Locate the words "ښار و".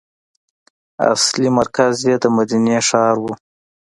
2.87-3.25